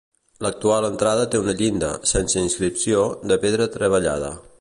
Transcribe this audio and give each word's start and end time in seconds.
L'actual 0.43 0.85
entrada 0.87 1.27
té 1.35 1.41
una 1.43 1.53
llinda, 1.59 1.91
sense 2.13 2.43
inscripció, 2.45 3.05
de 3.33 3.39
pedra 3.45 3.69
treballada. 3.77 4.33